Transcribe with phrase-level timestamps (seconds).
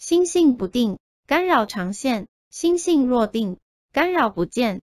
[0.00, 3.58] 心性不定干扰常现心性若定
[3.92, 4.80] 干扰不见。